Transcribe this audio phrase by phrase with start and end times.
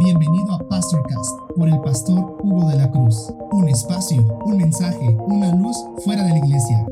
[0.00, 3.32] Bienvenido a Pastorcast por el pastor Hugo de la Cruz.
[3.52, 6.84] Un espacio, un mensaje, una luz fuera de la iglesia.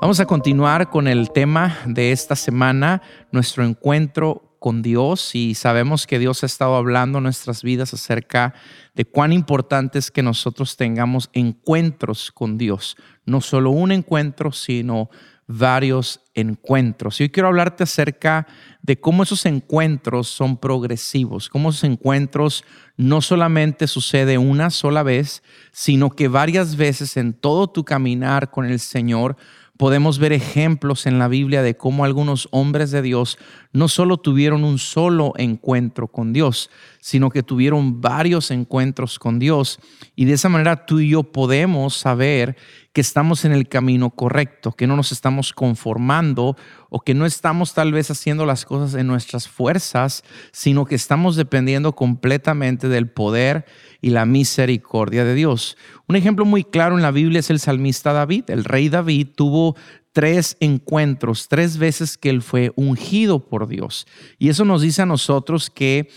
[0.00, 6.06] Vamos a continuar con el tema de esta semana, nuestro encuentro con Dios y sabemos
[6.06, 8.54] que Dios ha estado hablando en nuestras vidas acerca
[8.94, 12.96] de cuán importante es que nosotros tengamos encuentros con Dios,
[13.26, 15.08] no solo un encuentro, sino
[15.46, 17.20] varios encuentros.
[17.20, 18.46] Y hoy quiero hablarte acerca
[18.80, 22.64] de cómo esos encuentros son progresivos, cómo esos encuentros
[22.96, 28.64] no solamente sucede una sola vez, sino que varias veces en todo tu caminar con
[28.64, 29.36] el Señor
[29.76, 33.38] podemos ver ejemplos en la Biblia de cómo algunos hombres de Dios
[33.72, 36.70] no solo tuvieron un solo encuentro con Dios,
[37.02, 39.80] sino que tuvieron varios encuentros con Dios.
[40.14, 42.56] Y de esa manera tú y yo podemos saber
[42.92, 46.56] que estamos en el camino correcto, que no nos estamos conformando
[46.90, 51.34] o que no estamos tal vez haciendo las cosas en nuestras fuerzas, sino que estamos
[51.34, 53.66] dependiendo completamente del poder
[54.00, 55.76] y la misericordia de Dios.
[56.06, 58.44] Un ejemplo muy claro en la Biblia es el salmista David.
[58.48, 59.74] El rey David tuvo
[60.12, 64.06] tres encuentros, tres veces que él fue ungido por Dios.
[64.38, 66.08] Y eso nos dice a nosotros que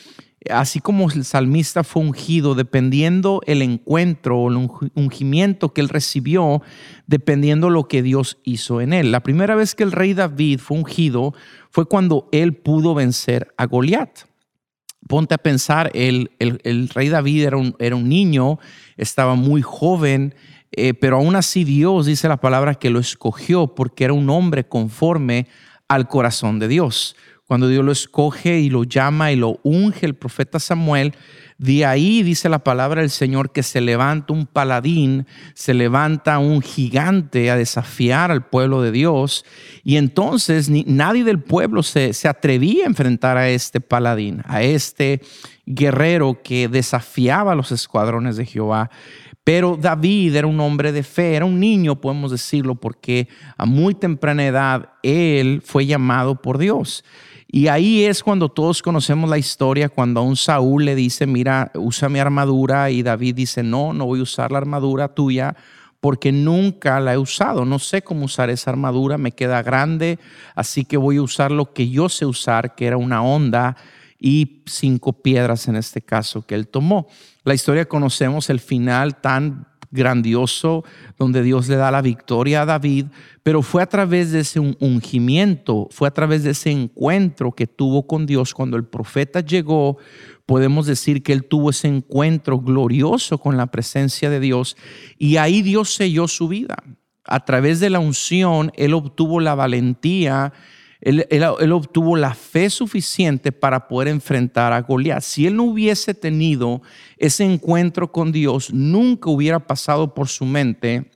[0.50, 6.62] así como el salmista fue ungido, dependiendo el encuentro o el ungimiento que él recibió,
[7.08, 9.12] dependiendo lo que Dios hizo en él.
[9.12, 11.34] La primera vez que el rey David fue ungido
[11.70, 14.22] fue cuando él pudo vencer a Goliat.
[15.08, 18.58] Ponte a pensar, el, el, rey David era un, era un, niño,
[18.98, 20.34] estaba muy joven,
[20.72, 24.68] eh, pero aún así Dios dice la palabra que lo escogió porque era un hombre
[24.68, 25.48] conforme
[25.88, 27.16] al corazón de Dios
[27.48, 31.14] cuando Dios lo escoge y lo llama y lo unge el profeta Samuel,
[31.58, 36.62] de ahí dice la palabra del Señor que se levanta un paladín, se levanta un
[36.62, 39.46] gigante a desafiar al pueblo de Dios.
[39.84, 44.64] Y entonces ni, nadie del pueblo se, se atrevía a enfrentar a este paladín, a
[44.64, 45.22] este
[45.66, 48.90] guerrero que desafiaba a los escuadrones de Jehová.
[49.46, 53.94] Pero David era un hombre de fe, era un niño, podemos decirlo, porque a muy
[53.94, 57.06] temprana edad él fue llamado por Dios.
[57.56, 61.72] Y ahí es cuando todos conocemos la historia, cuando a un Saúl le dice, mira,
[61.76, 65.56] usa mi armadura, y David dice, no, no voy a usar la armadura tuya
[66.02, 70.20] porque nunca la he usado, no sé cómo usar esa armadura, me queda grande,
[70.54, 73.78] así que voy a usar lo que yo sé usar, que era una onda
[74.20, 77.08] y cinco piedras en este caso que él tomó.
[77.46, 80.84] La historia conocemos el final tan grandioso
[81.18, 83.08] donde Dios le da la victoria a David,
[83.42, 88.06] pero fue a través de ese ungimiento, fue a través de ese encuentro que tuvo
[88.06, 89.98] con Dios cuando el profeta llegó.
[90.46, 94.78] Podemos decir que él tuvo ese encuentro glorioso con la presencia de Dios
[95.18, 96.76] y ahí Dios selló su vida.
[97.24, 100.54] A través de la unción, él obtuvo la valentía
[101.06, 105.22] él, obtuvo la fe suficiente para poder enfrentar a Goliat.
[105.22, 106.82] Si él no hubiese tenido
[107.18, 111.12] ese encuentro con Dios, nunca hubiera pasado por su mente,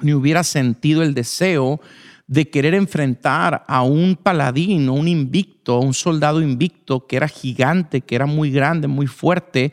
[0.00, 1.80] ni hubiera sentido el deseo
[2.26, 8.14] de querer enfrentar a un paladín, un invicto, un soldado invicto que era gigante, que
[8.14, 9.72] era muy grande, muy fuerte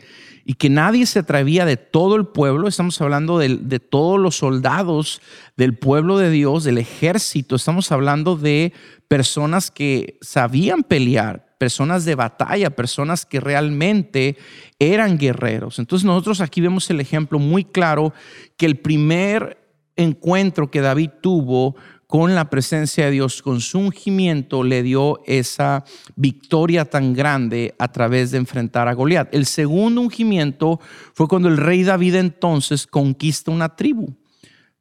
[0.50, 4.38] y que nadie se atrevía de todo el pueblo, estamos hablando de, de, todos los
[4.38, 5.22] soldados
[5.58, 8.74] del pueblo de Dios, del ejército, estamos hablando de
[9.08, 14.38] personas que sabían pelear, personas de batalla, personas que realmente
[14.80, 15.78] eran guerreros.
[15.78, 18.12] Entonces nosotros aquí vemos el ejemplo muy claro
[18.58, 19.60] que el primer
[19.98, 21.76] encuentro que David tuvo
[22.10, 27.92] con la presencia de Dios, con su ungimiento, le dio esa victoria tan grande a
[27.92, 29.32] través de enfrentar a Goliat.
[29.32, 30.80] El segundo ungimiento
[31.14, 34.16] fue cuando el rey David entonces conquista una tribu.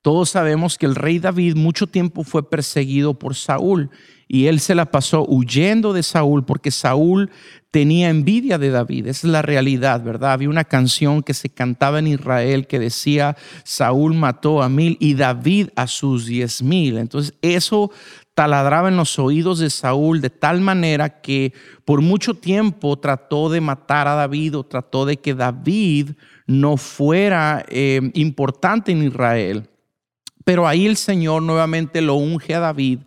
[0.09, 3.91] Todos sabemos que el rey David mucho tiempo fue perseguido por Saúl
[4.27, 7.31] y él se la pasó huyendo de Saúl porque Saúl
[7.71, 9.09] tenía envidia de David.
[9.09, 10.33] Esa es la realidad, ¿verdad?
[10.33, 15.13] Había una canción que se cantaba en Israel que decía, Saúl mató a mil y
[15.13, 16.97] David a sus diez mil.
[16.97, 17.91] Entonces eso
[18.33, 21.53] taladraba en los oídos de Saúl de tal manera que
[21.85, 26.13] por mucho tiempo trató de matar a David o trató de que David
[26.47, 29.69] no fuera eh, importante en Israel.
[30.48, 33.00] Pero ahí el Señor nuevamente lo unge a David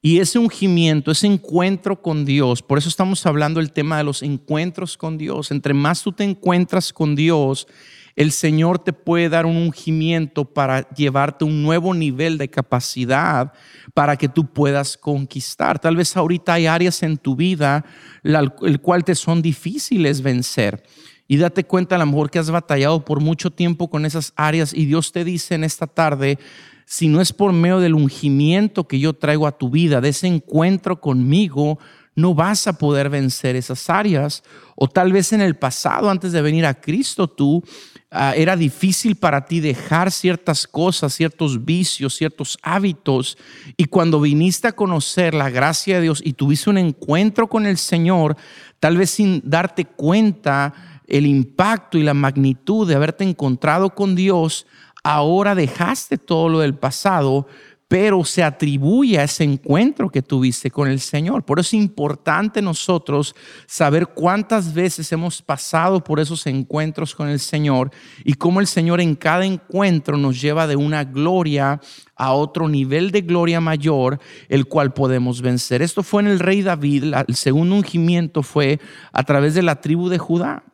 [0.00, 4.22] y ese ungimiento, ese encuentro con Dios, por eso estamos hablando del tema de los
[4.22, 5.50] encuentros con Dios.
[5.50, 7.66] Entre más tú te encuentras con Dios,
[8.14, 13.52] el Señor te puede dar un ungimiento para llevarte a un nuevo nivel de capacidad
[13.92, 15.80] para que tú puedas conquistar.
[15.80, 17.84] Tal vez ahorita hay áreas en tu vida
[18.22, 20.84] el cual te son difíciles vencer.
[21.26, 24.72] Y date cuenta a lo mejor que has batallado por mucho tiempo con esas áreas
[24.72, 26.38] y Dios te dice en esta tarde,
[26.86, 30.28] si no es por medio del ungimiento que yo traigo a tu vida, de ese
[30.28, 31.80] encuentro conmigo,
[32.14, 34.44] no vas a poder vencer esas áreas.
[34.76, 37.62] O tal vez en el pasado, antes de venir a Cristo, tú
[38.10, 43.36] ah, era difícil para ti dejar ciertas cosas, ciertos vicios, ciertos hábitos.
[43.76, 47.78] Y cuando viniste a conocer la gracia de Dios y tuviste un encuentro con el
[47.78, 48.36] Señor,
[48.78, 50.72] tal vez sin darte cuenta
[51.08, 54.66] el impacto y la magnitud de haberte encontrado con Dios,
[55.06, 57.46] ahora dejaste todo lo del pasado,
[57.86, 61.44] pero se atribuye a ese encuentro que tuviste con el Señor.
[61.44, 63.36] Por eso es importante nosotros
[63.66, 67.92] saber cuántas veces hemos pasado por esos encuentros con el Señor
[68.24, 71.80] y cómo el Señor en cada encuentro nos lleva de una gloria
[72.16, 74.18] a otro nivel de gloria mayor,
[74.48, 75.82] el cual podemos vencer.
[75.82, 78.80] Esto fue en el rey David, el segundo ungimiento fue
[79.12, 80.64] a través de la tribu de Judá.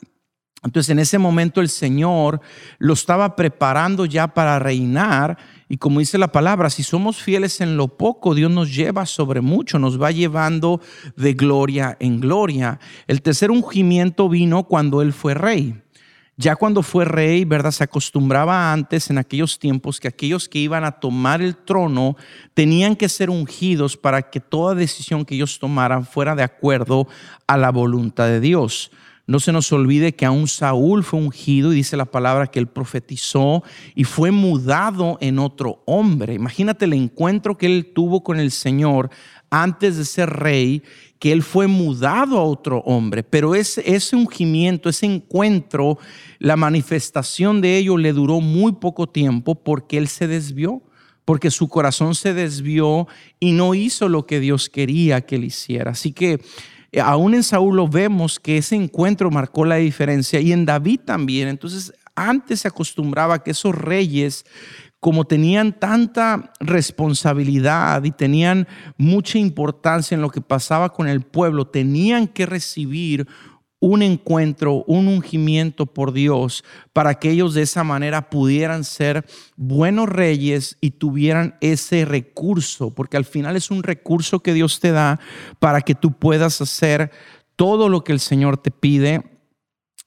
[0.63, 2.41] Entonces en ese momento el Señor
[2.79, 5.37] lo estaba preparando ya para reinar
[5.73, 9.41] y como dice la palabra, si somos fieles en lo poco, Dios nos lleva sobre
[9.41, 10.83] mucho, nos va llevando
[11.17, 12.79] de gloria en gloria.
[13.07, 15.83] El tercer ungimiento vino cuando Él fue rey.
[16.37, 17.71] Ya cuando fue rey, ¿verdad?
[17.71, 22.17] Se acostumbraba antes en aquellos tiempos que aquellos que iban a tomar el trono
[22.53, 27.09] tenían que ser ungidos para que toda decisión que ellos tomaran fuera de acuerdo
[27.47, 28.91] a la voluntad de Dios.
[29.27, 32.67] No se nos olvide que aún Saúl fue ungido y dice la palabra que él
[32.67, 33.63] profetizó
[33.95, 36.35] y fue mudado en otro hombre.
[36.35, 39.11] Imagínate el encuentro que él tuvo con el Señor
[39.49, 40.83] antes de ser rey,
[41.21, 43.23] que él fue mudado a otro hombre.
[43.23, 45.99] Pero ese, ese ungimiento, ese encuentro,
[46.41, 50.83] la manifestación de ello le duró muy poco tiempo porque él se desvió
[51.25, 53.07] porque su corazón se desvió
[53.39, 55.93] y no hizo lo que Dios quería que él hiciera.
[55.93, 56.41] Así que
[57.01, 61.49] aún en Saúl lo vemos que ese encuentro marcó la diferencia y en David también.
[61.49, 64.45] Entonces, antes se acostumbraba que esos reyes
[65.03, 71.67] como tenían tanta responsabilidad y tenían mucha importancia en lo que pasaba con el pueblo,
[71.67, 73.27] tenían que recibir
[73.83, 76.63] un encuentro, un ungimiento por Dios,
[76.93, 79.27] para que ellos de esa manera pudieran ser
[79.57, 84.93] buenos reyes y tuvieran ese recurso, porque al final es un recurso que Dios te
[84.93, 85.19] da
[85.59, 87.11] para que tú puedas hacer
[87.57, 89.25] todo lo que el Señor te pide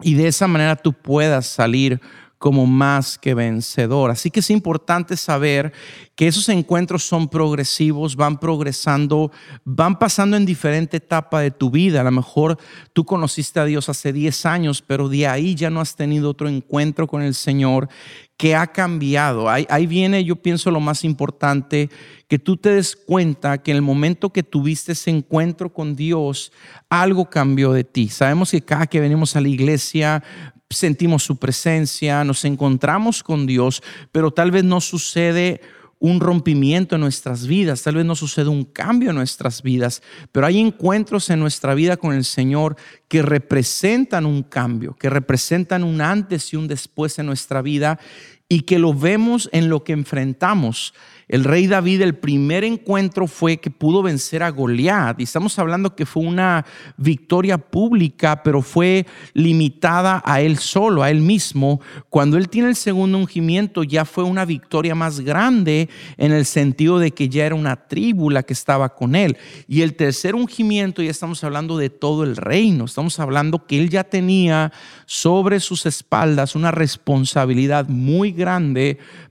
[0.02, 2.00] y de esa manera tú puedas salir
[2.38, 4.12] como más que vencedor.
[4.12, 5.74] Así que es importante saber
[6.16, 9.32] que esos encuentros son progresivos, van progresando,
[9.64, 12.02] van pasando en diferente etapa de tu vida.
[12.02, 12.58] A lo mejor
[12.94, 16.48] tú conociste a Dios hace 10 años, pero de ahí ya no has tenido otro
[16.48, 17.90] encuentro con el Señor
[18.38, 19.50] que ha cambiado.
[19.50, 21.90] Ahí, ahí, viene, yo pienso, lo más importante,
[22.28, 26.52] que tú te des cuenta que en el momento que tuviste ese encuentro con Dios,
[26.90, 28.10] algo cambió de ti.
[28.10, 30.24] Sabemos que cada que venimos a la iglesia
[30.70, 35.62] sentimos su presencia, nos encontramos con Dios, pero tal vez no sucede
[36.00, 40.46] un rompimiento en nuestras vidas, tal vez no sucede un cambio en nuestras vidas, pero
[40.46, 42.76] hay encuentros en nuestra vida con el Señor
[43.08, 48.00] que representan un cambio, que representan un antes y un después en nuestra vida
[48.48, 50.94] y que lo vemos en lo que enfrentamos.
[51.28, 55.20] El rey David, el primer encuentro fue que pudo vencer a Goliat.
[55.20, 56.64] Y estamos hablando que fue una
[56.98, 61.82] victoria pública, pero fue limitada a él solo, a él mismo.
[62.10, 67.00] Cuando él tiene el segundo ungimiento, ya fue una victoria más grande en el sentido
[67.00, 69.36] de que ya era una tribu la que estaba con él.
[69.68, 72.86] Y el tercer ungimiento, ya estamos hablando de todo el reino.
[72.86, 74.72] Estamos hablando que él ya tenía
[75.08, 78.45] sobre sus espaldas una responsabilidad muy grande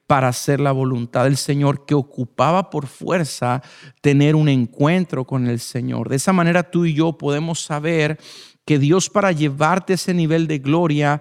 [0.06, 3.62] para hacer la voluntad del Señor, que ocupaba por fuerza
[4.00, 6.08] tener un encuentro con el Señor.
[6.08, 8.18] De esa manera tú y yo podemos saber
[8.64, 11.20] que Dios para llevarte ese nivel de gloria,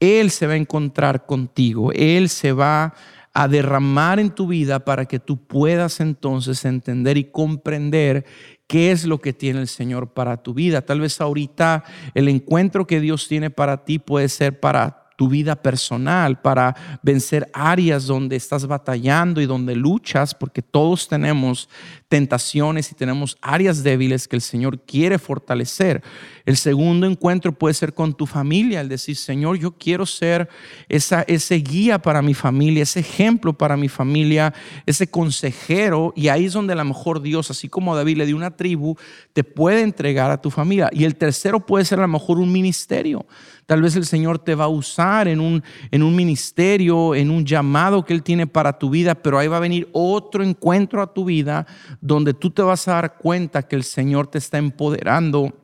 [0.00, 2.94] Él se va a encontrar contigo, Él se va
[3.34, 8.26] a derramar en tu vida para que tú puedas entonces entender y comprender
[8.66, 10.82] qué es lo que tiene el Señor para tu vida.
[10.82, 11.84] Tal vez ahorita
[12.14, 17.48] el encuentro que Dios tiene para ti puede ser para tu vida personal, para vencer
[17.52, 21.68] áreas donde estás batallando y donde luchas, porque todos tenemos
[22.12, 26.02] tentaciones y tenemos áreas débiles que el Señor quiere fortalecer.
[26.44, 30.50] El segundo encuentro puede ser con tu familia, el decir, Señor, yo quiero ser
[30.90, 34.52] esa, ese guía para mi familia, ese ejemplo para mi familia,
[34.84, 36.12] ese consejero.
[36.14, 38.94] Y ahí es donde a lo mejor Dios, así como David le dio una tribu,
[39.32, 40.90] te puede entregar a tu familia.
[40.92, 43.24] Y el tercero puede ser a lo mejor un ministerio.
[43.64, 47.46] Tal vez el Señor te va a usar en un, en un ministerio, en un
[47.46, 51.14] llamado que Él tiene para tu vida, pero ahí va a venir otro encuentro a
[51.14, 51.66] tu vida
[52.02, 55.56] donde tú te vas a dar cuenta que el Señor te está empoderando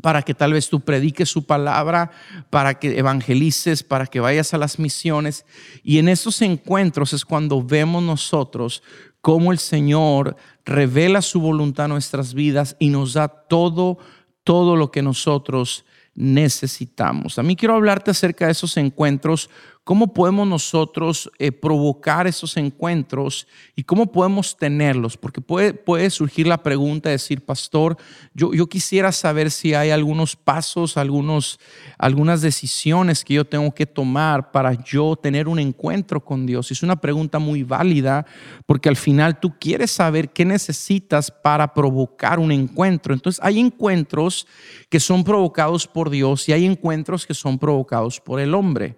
[0.00, 2.12] para que tal vez tú prediques su palabra,
[2.50, 5.44] para que evangelices, para que vayas a las misiones.
[5.82, 8.82] Y en esos encuentros es cuando vemos nosotros
[9.20, 13.98] cómo el Señor revela su voluntad a nuestras vidas y nos da todo,
[14.44, 17.38] todo lo que nosotros necesitamos.
[17.38, 19.50] A mí quiero hablarte acerca de esos encuentros
[19.86, 25.16] ¿Cómo podemos nosotros eh, provocar esos encuentros y cómo podemos tenerlos?
[25.16, 27.96] Porque puede, puede surgir la pregunta de decir, pastor,
[28.34, 31.60] yo, yo quisiera saber si hay algunos pasos, algunos,
[31.98, 36.72] algunas decisiones que yo tengo que tomar para yo tener un encuentro con Dios.
[36.72, 38.26] Es una pregunta muy válida
[38.66, 43.14] porque al final tú quieres saber qué necesitas para provocar un encuentro.
[43.14, 44.48] Entonces hay encuentros
[44.88, 48.96] que son provocados por Dios y hay encuentros que son provocados por el hombre.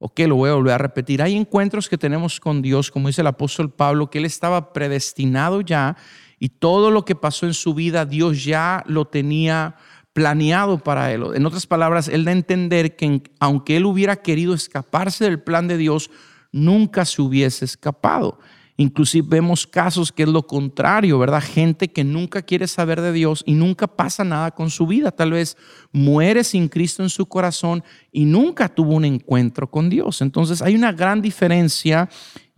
[0.00, 1.22] Ok, lo voy a volver a repetir.
[1.22, 5.60] Hay encuentros que tenemos con Dios, como dice el apóstol Pablo, que él estaba predestinado
[5.60, 5.96] ya
[6.38, 9.74] y todo lo que pasó en su vida, Dios ya lo tenía
[10.12, 11.24] planeado para él.
[11.34, 15.66] En otras palabras, él da a entender que aunque él hubiera querido escaparse del plan
[15.66, 16.10] de Dios,
[16.52, 18.38] nunca se hubiese escapado.
[18.80, 21.42] Inclusive vemos casos que es lo contrario, ¿verdad?
[21.42, 25.10] Gente que nunca quiere saber de Dios y nunca pasa nada con su vida.
[25.10, 25.56] Tal vez
[25.90, 27.82] muere sin Cristo en su corazón
[28.12, 30.22] y nunca tuvo un encuentro con Dios.
[30.22, 32.08] Entonces hay una gran diferencia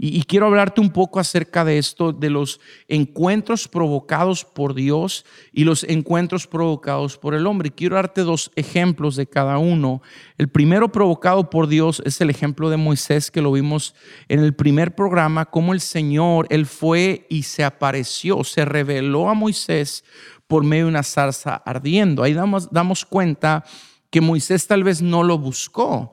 [0.02, 5.64] y, quiero hablarte un poco acerca de esto, de los encuentros provocados por Dios y
[5.64, 7.70] los encuentros provocados por el hombre.
[7.70, 10.00] Quiero darte dos ejemplos de cada uno.
[10.38, 13.94] El primero provocado por Dios es el ejemplo de Moisés que lo vimos
[14.28, 19.34] en el primer programa, como el Señor, Él fue y se apareció, se reveló a
[19.34, 20.02] Moisés
[20.46, 22.22] por medio de una zarza ardiendo.
[22.22, 23.66] Ahí damos, damos cuenta
[24.08, 26.10] que Moisés tal vez no lo buscó.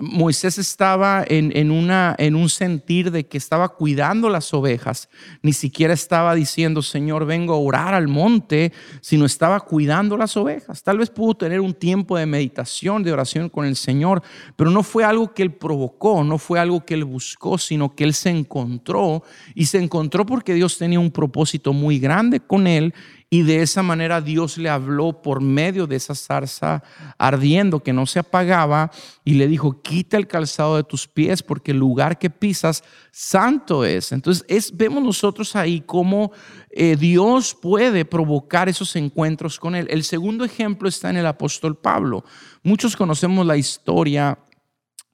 [0.00, 5.08] Moisés estaba en, una, en un sentir de que estaba cuidando las ovejas,
[5.42, 10.82] ni siquiera estaba diciendo, Señor, vengo a orar al monte, sino estaba cuidando las ovejas.
[10.82, 14.22] Tal vez pudo tener un tiempo de meditación, de oración con el Señor,
[14.56, 18.04] pero no fue algo que él provocó, no fue algo que él buscó, sino que
[18.04, 19.22] él se encontró
[19.54, 22.94] y se encontró porque Dios tenía un propósito muy grande con él
[23.30, 26.82] y de esa manera Dios le habló por medio de esa zarza
[27.18, 28.90] ardiendo que no se apagaba
[29.22, 33.84] y le dijo, quita el calzado de tus pies porque el lugar que pisas santo
[33.84, 34.12] es.
[34.12, 36.32] Entonces es, vemos nosotros ahí cómo
[36.70, 39.86] eh, Dios puede provocar esos encuentros con él.
[39.90, 42.24] El segundo ejemplo está en el apóstol Pablo.
[42.62, 44.38] Muchos conocemos la historia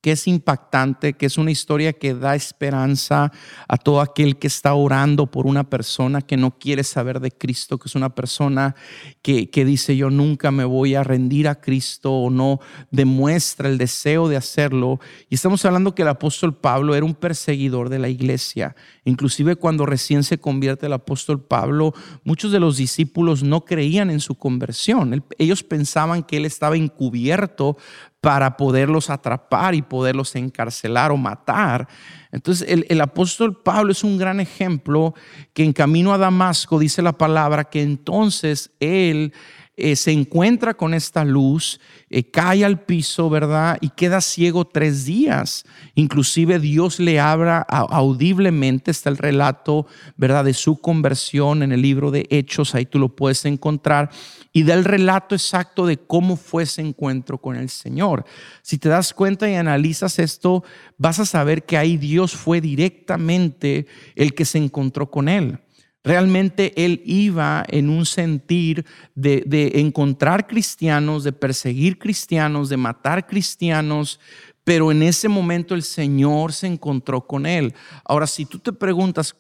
[0.05, 3.33] que es impactante, que es una historia que da esperanza
[3.67, 7.79] a todo aquel que está orando por una persona que no quiere saber de Cristo,
[7.79, 8.77] que es una persona
[9.23, 13.79] que, que dice yo nunca me voy a rendir a Cristo o no demuestra el
[13.79, 15.01] deseo de hacerlo.
[15.31, 18.77] Y estamos hablando que el apóstol Pablo era un perseguidor de la iglesia.
[19.07, 21.95] Inclusive cuando recién se convierte el apóstol Pablo,
[22.25, 25.25] muchos de los discípulos no creían en su conversión.
[25.39, 27.79] Ellos pensaban que él estaba encubierto
[28.25, 31.87] para poderlos atrapar y poderlos encarcelar o matar.
[32.33, 35.15] Entonces el, apóstol Pablo es un gran ejemplo
[35.53, 39.35] que en camino a Damasco dice la palabra que entonces él
[39.77, 43.77] eh, se encuentra con esta luz, eh, cae al piso, ¿verdad?
[43.83, 45.67] Y queda ciego tres días.
[45.95, 50.47] Inclusive Dios le habla audiblemente, está el relato, ¿verdad?
[50.47, 54.11] De su conversión en el libro de Hechos, ahí tú lo puedes encontrar
[54.57, 58.25] y da el relato exacto de cómo fue ese encuentro con el Señor.
[58.63, 60.63] Si te das cuenta y analizas esto,
[60.97, 65.59] vas a saber que ahí Dios fue directamente el que se encontró con él.
[66.05, 73.27] Realmente él iba en un sentir de, de, encontrar cristianos, de perseguir cristianos, de matar
[73.27, 74.21] cristianos,
[74.63, 77.75] pero en ese momento el Señor se encontró con él.
[78.05, 79.35] Ahora, si tú te preguntas,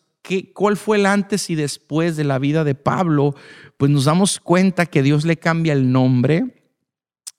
[0.54, 3.34] ¿Cuál fue el antes y después de la vida de Pablo?
[3.76, 6.62] Pues nos damos cuenta que Dios le cambia el nombre,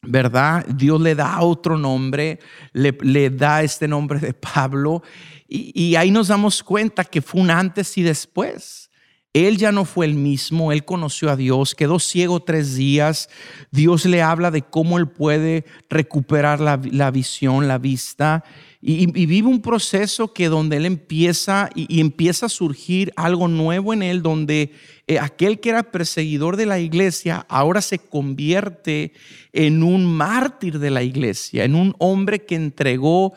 [0.03, 0.65] ¿verdad?
[0.67, 2.39] Dios le da otro nombre,
[2.73, 5.01] le, le da este nombre de Pablo
[5.47, 8.91] y, y ahí nos damos cuenta que fue un antes y después.
[9.33, 13.27] Él ya no fue el mismo, él conoció a Dios, quedó ciego tres días,
[13.69, 18.45] Dios le habla de cómo él puede recuperar la, la visión, la vista,
[18.81, 24.03] y, vive un proceso que donde él empieza y, empieza a surgir algo nuevo en
[24.03, 24.73] él, donde
[25.07, 29.13] eh, aquel que era perseguidor de la iglesia ahora se convierte
[29.53, 33.33] en un mártir de la iglesia, en un hombre que entregó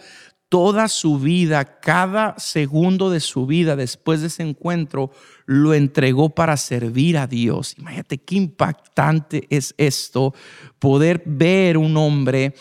[0.48, 5.10] toda su vida, cada segundo de su vida después de ese encuentro,
[5.44, 7.74] lo entregó para servir a Dios.
[7.78, 10.34] Imagínate qué impactante es esto,
[10.78, 12.54] poder ver un hombre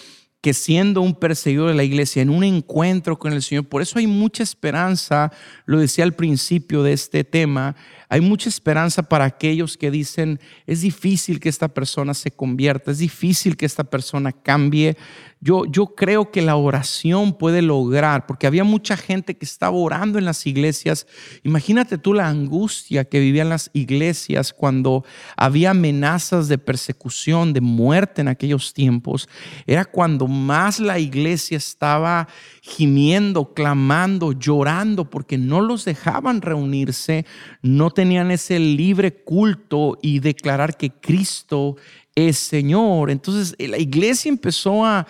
[0.48, 4.00] que siendo un perseguidor de la iglesia, en un encuentro con el Señor, por eso
[4.00, 5.30] hay mucha esperanza,
[5.66, 7.76] lo decía al principio de este tema,
[8.08, 13.00] hay mucha esperanza para aquellos que dicen, es difícil que esta persona se convierta, es
[13.00, 14.96] difícil que esta persona cambie.
[15.42, 20.18] yo, yo creo que la oración puede lograr, porque había mucha gente que estaba orando
[20.18, 21.06] en las iglesias.
[21.44, 25.04] Imagínate tú la angustia que vivían las iglesias cuando
[25.36, 29.28] había amenazas de persecución, de muerte en aquellos tiempos.
[29.66, 32.28] Era cuando más la iglesia estaba
[32.62, 37.26] gimiendo, clamando, llorando, porque no los dejaban reunirse,
[37.62, 41.76] no tenían ese libre culto y declarar que Cristo
[42.18, 43.12] es Señor.
[43.12, 45.06] Entonces eh, la iglesia empezó a,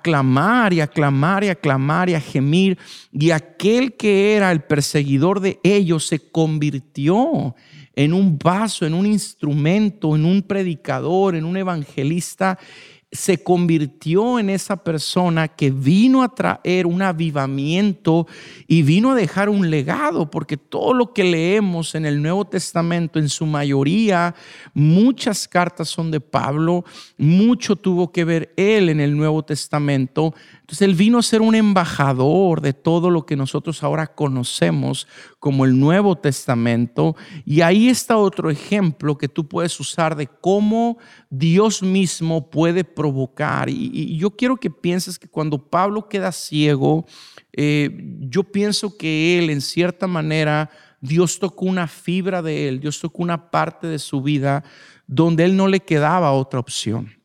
[0.00, 2.78] clamar y a clamar y a clamar y a gemir.
[3.10, 7.56] Y aquel que era el perseguidor de ellos se convirtió
[7.96, 12.58] en un vaso, en un instrumento, en un predicador, en un evangelista
[13.12, 18.26] se convirtió en esa persona que vino a traer un avivamiento
[18.66, 23.18] y vino a dejar un legado, porque todo lo que leemos en el Nuevo Testamento,
[23.18, 24.34] en su mayoría,
[24.72, 26.86] muchas cartas son de Pablo,
[27.18, 30.34] mucho tuvo que ver él en el Nuevo Testamento.
[30.62, 35.08] Entonces él vino a ser un embajador de todo lo que nosotros ahora conocemos
[35.40, 37.16] como el Nuevo Testamento.
[37.44, 40.98] Y ahí está otro ejemplo que tú puedes usar de cómo
[41.30, 43.68] Dios mismo puede provocar.
[43.68, 47.06] Y, yo quiero que pienses que cuando Pablo queda ciego,
[47.52, 47.90] eh,
[48.20, 53.24] yo pienso que él en cierta manera, Dios tocó una fibra de él, Dios tocó
[53.24, 54.62] una parte de su vida
[55.08, 57.21] donde él no le quedaba otra opción.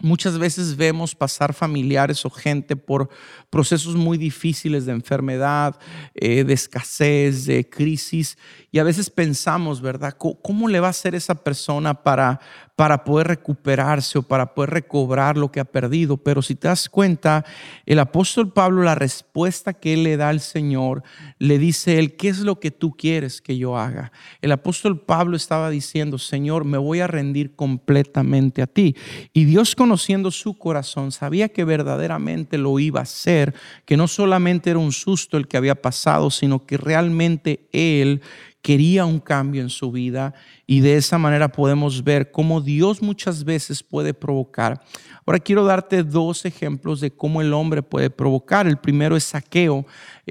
[0.00, 3.08] Muchas veces vemos pasar familiares o gente por
[3.48, 5.78] procesos muy difíciles de enfermedad,
[6.14, 8.36] eh, de escasez, de crisis,
[8.72, 10.16] y a veces pensamos, ¿verdad?
[10.18, 12.40] ¿Cómo, le va a hacer esa persona para,
[12.76, 16.16] para poder recuperarse o para poder recobrar lo que ha perdido?
[16.16, 17.44] Pero si te das cuenta,
[17.86, 21.02] el apóstol Pablo, la respuesta que él le da al Señor,
[21.38, 24.12] le dice él, ¿qué es lo que tú quieres que yo haga?
[24.42, 28.96] El apóstol Pablo estaba diciendo, Señor, me voy a rendir completamente a ti.
[29.32, 33.54] Y Dios conociendo su corazón, sabía que verdaderamente lo iba a hacer,
[33.84, 38.22] que no solamente era un susto el que había pasado, sino que realmente él
[38.64, 40.32] quería un cambio en su vida
[40.66, 44.80] y de esa manera podemos ver cómo Dios muchas veces puede provocar.
[45.26, 48.66] Ahora quiero darte dos ejemplos de cómo el hombre puede provocar.
[48.66, 49.84] El primero es saqueo.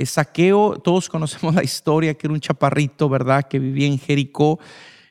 [0.04, 3.44] saqueo, todos conocemos la historia que era un chaparrito, ¿verdad?
[3.48, 4.60] Que vivía en Jericó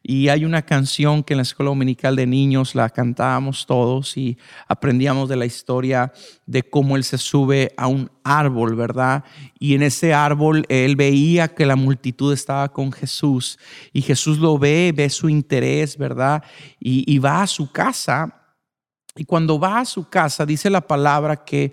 [0.03, 4.37] y hay una canción que en la escuela dominical de niños la cantábamos todos y
[4.67, 6.13] aprendíamos de la historia
[6.45, 9.23] de cómo él se sube a un árbol, ¿verdad?
[9.61, 13.59] Y en ese árbol él veía que la multitud estaba con Jesús
[13.93, 16.43] y Jesús lo ve, ve su interés, ¿verdad?
[16.81, 18.57] Y, va a su casa.
[19.15, 21.71] Y cuando va a su casa, dice la palabra que,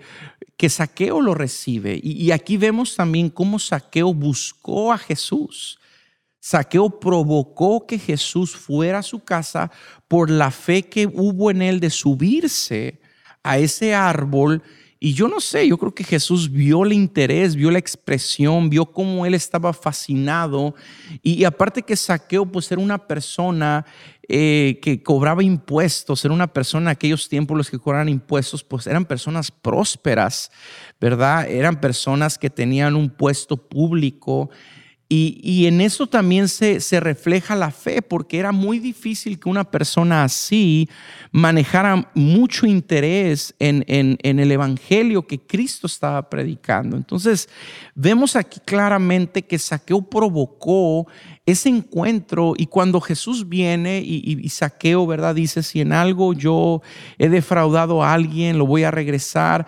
[0.56, 1.98] que Saqueo lo recibe.
[2.00, 5.79] Y aquí vemos también cómo Saqueo buscó a Jesús.
[6.40, 9.70] Saqueo provocó que Jesús fuera a su casa
[10.08, 12.98] por la fe que hubo en él de subirse
[13.42, 14.62] a ese árbol.
[14.98, 18.86] Y yo no sé, yo creo que Jesús vio el interés, vio la expresión, vio
[18.86, 20.74] cómo él estaba fascinado.
[21.22, 23.86] Y, aparte que Saqueo pues era una persona
[24.28, 28.86] eh, que cobraba impuestos, era una persona en aquellos tiempos los que cobraban impuestos pues
[28.86, 30.50] eran personas prósperas,
[31.00, 31.48] ¿verdad?
[31.50, 34.50] Eran personas que tenían un puesto público.
[35.12, 40.22] Y, en eso también se, refleja la fe, porque era muy difícil que una persona
[40.22, 40.88] así
[41.32, 43.84] manejara mucho interés en,
[44.22, 46.96] el Evangelio que Cristo estaba predicando.
[46.96, 47.48] Entonces,
[47.96, 51.08] vemos aquí claramente que Saqueo provocó
[51.44, 55.34] ese encuentro y cuando Jesús viene y, Saqueo, ¿verdad?
[55.34, 56.82] Dice, si en algo yo
[57.18, 59.66] he defraudado a alguien, lo voy a regresar.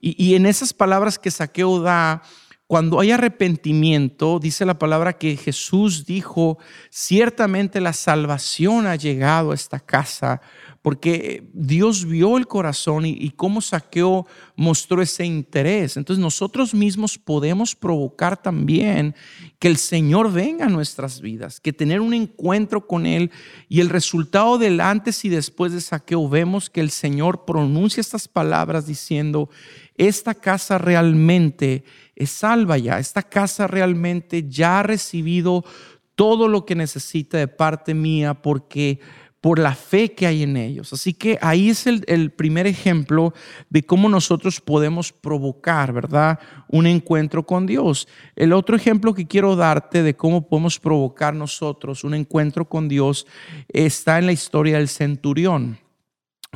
[0.00, 2.22] Y, y en esas palabras que Saqueo da,
[2.66, 6.58] cuando hay arrepentimiento, dice la palabra que Jesús dijo,
[6.90, 10.40] ciertamente la salvación ha llegado a esta casa,
[10.80, 15.96] porque Dios vio el corazón y, cómo Saqueo mostró ese interés.
[15.96, 19.14] Entonces nosotros mismos podemos provocar también
[19.58, 23.30] que el Señor venga a nuestras vidas, que tener un encuentro con Él
[23.66, 28.28] y el resultado del antes y después de Saqueo vemos que el Señor pronuncia estas
[28.28, 29.48] palabras diciendo,
[29.96, 31.84] esta casa realmente
[32.16, 35.64] es salva ya, esta casa realmente ya ha recibido
[36.14, 39.00] todo lo que necesita de parte mía porque
[39.44, 40.94] por la fe que hay en ellos.
[40.94, 43.34] Así que ahí es el, el, primer ejemplo
[43.68, 46.38] de cómo nosotros podemos provocar, ¿verdad?
[46.66, 48.08] Un encuentro con Dios.
[48.36, 53.26] El otro ejemplo que quiero darte de cómo podemos provocar nosotros un encuentro con Dios
[53.68, 55.78] está en la historia del centurión.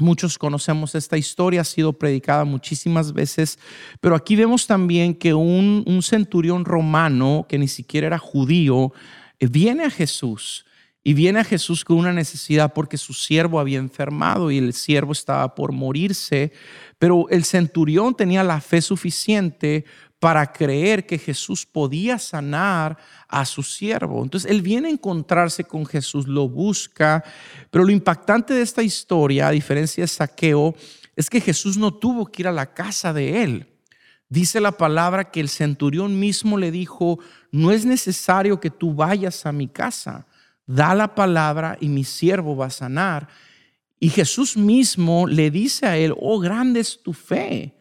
[0.01, 3.59] Muchos conocemos esta historia, ha sido predicada muchísimas veces,
[4.01, 8.93] pero aquí vemos también que un, centurión romano, que ni siquiera era judío,
[9.39, 10.65] eh, viene a Jesús
[11.03, 15.13] y viene a Jesús con una necesidad porque su siervo había enfermado y el siervo
[15.13, 16.53] estaba por morirse,
[16.99, 19.85] pero el centurión tenía la fe suficiente
[20.19, 22.97] para creer que Jesús podía sanar
[23.29, 24.23] a su siervo.
[24.23, 27.23] Entonces él viene a encontrarse con Jesús, lo busca,
[27.71, 30.75] pero lo impactante de esta historia, a diferencia de Saqueo,
[31.15, 33.67] es que Jesús no tuvo que ir a la casa de él.
[34.29, 37.19] Dice la palabra que el centurión mismo le dijo,
[37.51, 40.27] no es necesario que tú vayas a mi casa,
[40.67, 43.29] da la palabra y mi siervo va a sanar.
[44.01, 47.78] Y Jesús mismo le dice a él, oh, grande es tu fe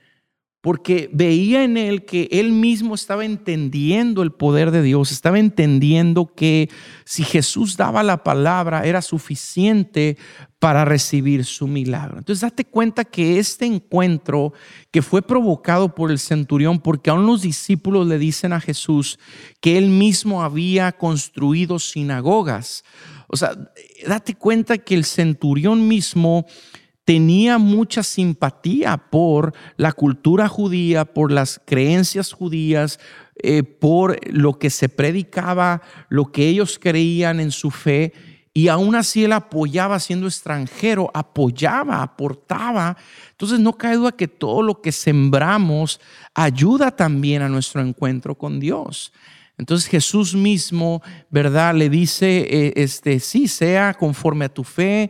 [0.62, 6.34] porque veía en él que él mismo estaba entendiendo el poder de Dios, estaba entendiendo
[6.34, 6.70] que
[7.06, 10.17] si Jesús daba la palabra era suficiente
[10.60, 12.17] para recibir su milagro.
[12.17, 14.54] Entonces date cuenta que este encuentro
[14.89, 19.20] que fue provocado por el centurión, porque aún los discípulos le dicen a Jesús
[19.62, 22.84] que él mismo había construido sinagogas.
[23.28, 23.52] O sea,
[24.08, 26.46] date cuenta que el centurión mismo
[27.08, 33.00] tenía mucha simpatía por la cultura judía, por las creencias judías,
[33.38, 38.12] eh, por lo que se predicaba, lo que ellos creían en su fe.
[38.54, 42.98] Y aún así él apoyaba siendo extranjero, apoyaba, aportaba.
[43.32, 46.02] Entonces no cae duda que todo lo que sembramos
[46.34, 49.13] ayuda también a nuestro encuentro con Dios.
[49.58, 51.74] Entonces Jesús mismo, ¿verdad?
[51.74, 55.10] Le dice, eh, este, sí, sea conforme a tu fe,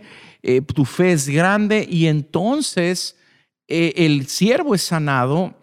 [0.50, 3.18] eh, tu fe es grande y entonces
[3.68, 5.54] eh, el siervo es sanado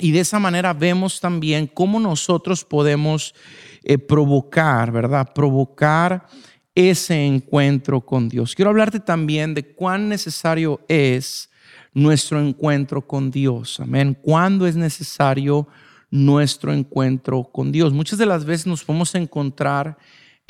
[0.00, 3.36] y de esa manera vemos también cómo nosotros podemos
[3.84, 5.32] eh, provocar, ¿verdad?
[5.32, 6.26] Provocar
[6.74, 8.56] ese encuentro con Dios.
[8.56, 11.48] Quiero hablarte también de cuán necesario es
[11.94, 13.78] nuestro encuentro con Dios.
[13.78, 14.18] Amén.
[14.20, 15.68] ¿Cuándo es necesario
[16.10, 17.92] nuestro encuentro con Dios?
[17.92, 19.98] Muchas de las veces nos podemos encontrar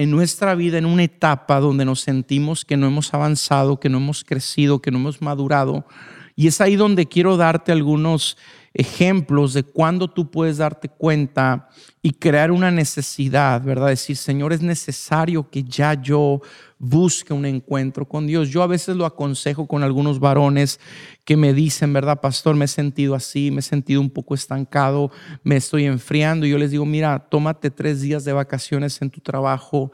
[0.00, 3.98] en nuestra vida en una etapa donde nos sentimos que no hemos avanzado, que no
[3.98, 5.84] hemos crecido, que no hemos madurado.
[6.40, 8.38] Y es ahí donde quiero darte algunos
[8.72, 11.68] ejemplos de cuando tú puedes darte cuenta
[12.00, 13.88] y crear una necesidad, ¿verdad?
[13.88, 16.40] Decir, Señor, es necesario que ya yo
[16.78, 18.48] busque un encuentro con Dios.
[18.48, 20.80] Yo a veces lo aconsejo con algunos varones
[21.26, 22.56] que me dicen, ¿verdad, pastor?
[22.56, 25.10] Me he sentido así, me he sentido un poco estancado,
[25.42, 26.46] me estoy enfriando.
[26.46, 29.92] Y yo les digo, mira, tómate tres días de vacaciones en tu trabajo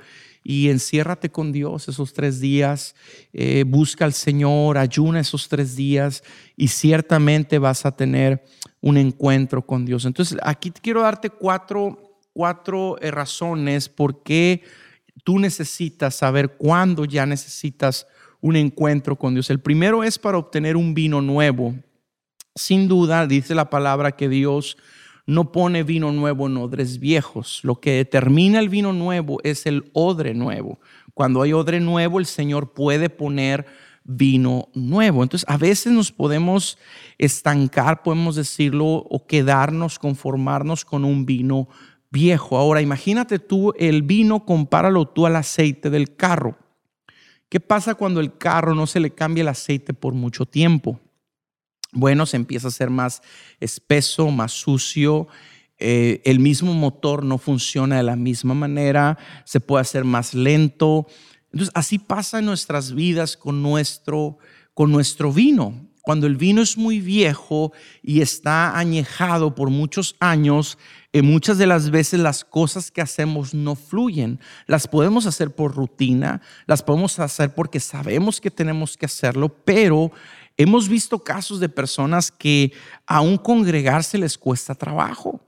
[0.48, 2.94] y enciérrate con Dios esos tres días,
[3.32, 6.22] eh, busca al Señor, ayuna esos tres días
[6.56, 8.44] y ciertamente vas a tener
[8.80, 10.04] un encuentro con Dios.
[10.04, 14.62] Entonces, aquí quiero darte cuatro, cuatro eh, razones por qué
[15.24, 18.06] tú necesitas saber cuándo ya necesitas
[18.40, 19.50] un encuentro con Dios.
[19.50, 21.74] El primero es para obtener un vino nuevo.
[22.54, 24.76] Sin duda, dice la palabra que Dios
[25.26, 27.60] no pone vino nuevo en odres viejos.
[27.64, 30.78] Lo que determina el vino nuevo es el odre nuevo.
[31.14, 33.66] Cuando hay odre nuevo, el Señor puede poner
[34.04, 35.22] vino nuevo.
[35.22, 36.78] Entonces, a veces nos podemos
[37.18, 41.68] estancar, podemos decirlo, o quedarnos, conformarnos con un vino
[42.10, 42.56] viejo.
[42.56, 46.56] Ahora, imagínate tú el vino, compáralo tú al aceite del carro.
[47.48, 51.00] ¿Qué pasa cuando el carro no se le cambia el aceite por mucho tiempo?
[51.92, 53.22] Bueno, se empieza a ser más
[53.60, 55.28] espeso, más sucio.
[55.78, 61.06] Eh, el mismo motor no funciona de la misma manera, se puede hacer más lento.
[61.52, 64.38] Entonces, así pasa en nuestras vidas con nuestro,
[64.74, 65.86] con nuestro vino.
[66.06, 70.78] Cuando el vino es muy viejo y está añejado por muchos años,
[71.12, 74.38] eh, muchas de las veces las cosas que hacemos no fluyen.
[74.68, 80.12] Las podemos hacer por rutina, las podemos hacer porque sabemos que tenemos que hacerlo, pero
[80.56, 82.72] Hemos visto casos de personas que
[83.06, 85.40] aún congregarse les cuesta trabajo.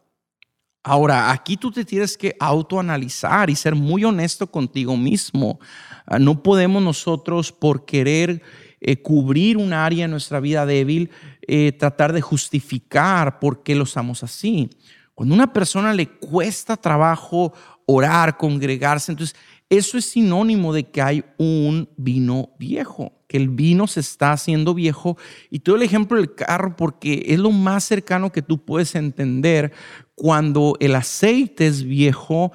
[0.82, 5.58] Ahora, aquí tú te tienes que autoanalizar y ser muy honesto contigo mismo.
[6.06, 8.42] Ah, no podemos nosotros, por querer
[8.80, 11.10] eh, cubrir un área en nuestra vida débil,
[11.46, 14.70] eh, tratar de justificar por qué lo estamos así.
[15.14, 17.52] Cuando a una persona le cuesta trabajo
[17.86, 19.36] orar, congregarse, entonces
[19.70, 24.72] eso es sinónimo de que hay un vino viejo, que el vino se está haciendo
[24.72, 25.18] viejo.
[25.50, 29.72] Y todo el ejemplo del carro porque es lo más cercano que tú puedes entender
[30.14, 32.50] cuando el aceite es viejo.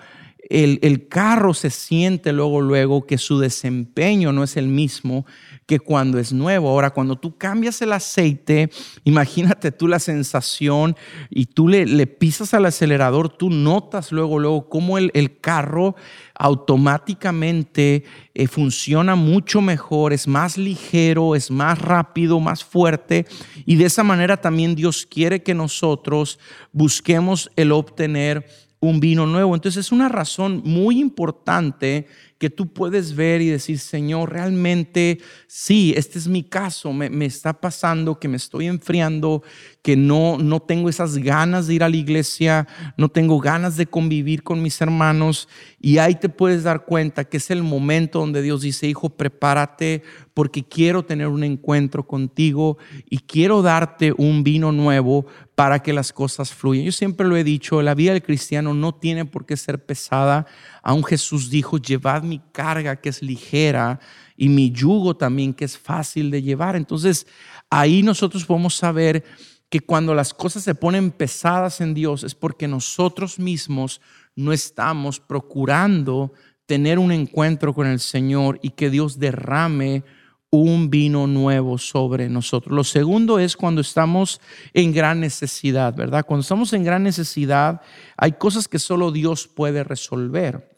[0.49, 5.26] El, el, carro se siente luego, luego que su desempeño no es el mismo
[5.65, 6.69] que cuando es nuevo.
[6.69, 8.69] Ahora, cuando tú cambias el aceite,
[9.04, 10.95] imagínate tú la sensación
[11.30, 15.95] y tú le, pisas al acelerador, tú notas luego, luego cómo el, el carro
[16.36, 23.26] automáticamente eh, funciona mucho mejor, es más ligero, es más rápido, más fuerte.
[23.65, 26.39] Y de esa manera también Dios quiere que nosotros
[26.71, 28.45] busquemos el obtener
[28.80, 29.56] un vino nuevo.
[29.56, 32.08] Entonces es una razón muy importante
[32.43, 37.23] que tú puedes ver y decir, Señor, realmente sí, este es mi caso, me, me
[37.23, 39.43] está pasando que me estoy enfriando,
[39.82, 43.86] que no, no tengo esas ganas de ir a la iglesia, no tengo ganas de
[43.86, 45.47] convivir con mis hermanos.
[45.79, 50.03] Y ahí te puedes dar cuenta que es el momento donde Dios dice, hijo, prepárate
[50.34, 52.77] porque quiero tener un encuentro contigo
[53.10, 56.86] y quiero darte un vino nuevo para que las cosas fluyan.
[56.86, 60.47] Yo siempre lo he dicho, la vida del cristiano no tiene por qué ser pesada.
[60.84, 64.02] Aún Jesús dijo, llevad mi carga que es ligera
[64.36, 66.76] y mi yugo también que es fácil de llevar.
[66.76, 67.26] Entonces
[67.69, 69.24] ahí nosotros podemos saber
[69.69, 74.02] que cuando las cosas se ponen pesadas en Dios es porque nosotros mismos
[74.36, 76.34] no estamos procurando
[76.65, 80.04] tener un encuentro con el Señor y que Dios derrame
[80.50, 82.76] un vino nuevo sobre nosotros.
[82.76, 84.39] Lo segundo es cuando estamos
[84.74, 86.26] en gran necesidad, ¿verdad?
[86.26, 87.82] Cuando estamos en gran necesidad,
[88.17, 90.72] hay cosas que solo Dios puede resolver.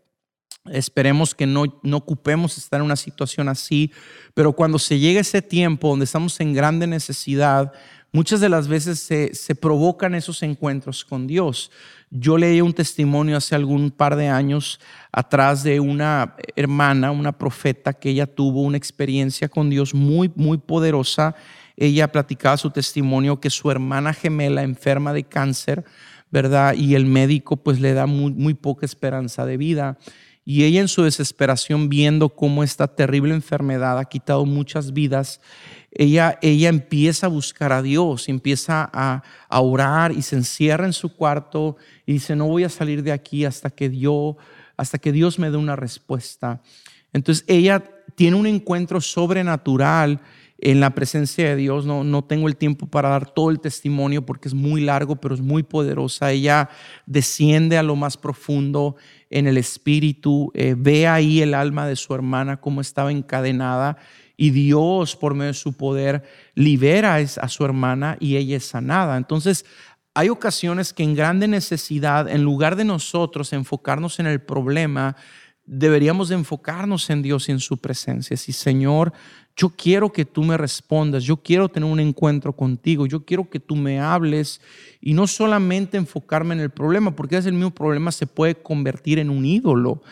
[0.71, 3.91] Esperemos que no, no ocupemos estar en una situación así,
[4.33, 7.71] pero cuando se llega ese tiempo donde estamos en grande necesidad,
[8.15, 11.69] Muchas de las veces se, provocan esos encuentros con Dios.
[12.09, 14.79] Yo leí un testimonio hace algún par de años
[15.11, 20.57] atrás de una hermana, una profeta, que ella tuvo una experiencia con Dios muy, muy
[20.57, 21.35] poderosa.
[21.75, 25.83] Ella platicaba su testimonio que su hermana gemela enferma de cáncer,
[26.31, 26.73] ¿verdad?
[26.75, 29.97] Y el médico pues le da muy, muy poca esperanza de vida.
[30.47, 35.41] Y ella en su desesperación, viendo cómo esta terrible enfermedad ha quitado muchas vidas,
[35.91, 40.93] ella, ella empieza a buscar a Dios, empieza a, a, orar y se encierra en
[40.93, 44.35] su cuarto y dice, no voy a salir de aquí hasta que Dios,
[44.77, 46.61] hasta que Dios me dé una respuesta.
[47.11, 47.83] Entonces ella
[48.15, 50.19] tiene un encuentro sobrenatural
[50.57, 51.85] en la presencia de Dios.
[51.85, 55.35] No, no tengo el tiempo para dar todo el testimonio porque es muy largo, pero
[55.35, 56.31] es muy poderosa.
[56.31, 56.69] Ella
[57.05, 58.95] desciende a lo más profundo
[59.29, 63.97] en el espíritu, eh, ve ahí el alma de su hermana como estaba encadenada
[64.37, 69.17] y Dios por medio de su poder libera a su hermana y ella es sanada.
[69.17, 69.65] Entonces,
[70.13, 75.17] hay ocasiones que en grande necesidad, en lugar de nosotros enfocarnos en el problema,
[75.65, 78.37] deberíamos de enfocarnos en Dios y en su presencia.
[78.37, 79.13] Si Señor,
[79.55, 83.59] yo quiero que tú me respondas, yo quiero tener un encuentro contigo, yo quiero que
[83.59, 84.61] tú me hables
[85.01, 89.17] y no solamente enfocarme en el problema, porque es el mismo problema se puede convertir
[89.17, 90.03] en un ídolo,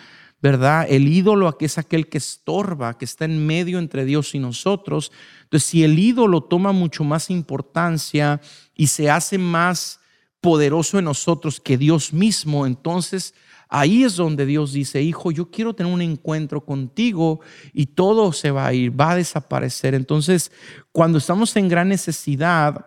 [0.41, 0.87] ¿verdad?
[0.89, 5.11] El ídolo es aquel que estorba, que está en medio entre Dios y nosotros.
[5.43, 8.41] Entonces, si el ídolo toma mucho más importancia
[8.75, 9.99] y se hace más
[10.41, 13.33] poderoso en nosotros que Dios mismo, entonces
[13.75, 17.39] Ahí es donde Dios dice, hijo, yo quiero tener un encuentro contigo
[17.73, 19.95] y todo se va a ir, va a desaparecer.
[19.95, 20.51] Entonces,
[20.91, 22.85] cuando estamos en gran necesidad,